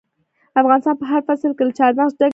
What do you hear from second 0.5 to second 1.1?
افغانستان په